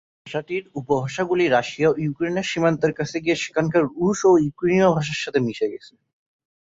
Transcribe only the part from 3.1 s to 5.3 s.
গিয়ে সেখানকার রুশ ও ইউক্রেনীয় ভাষার